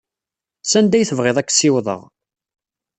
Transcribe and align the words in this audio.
Sanda 0.63 0.95
ay 0.97 1.05
tebɣid 1.07 1.37
ad 1.37 1.45
k-ssiwḍeɣ. 1.47 2.01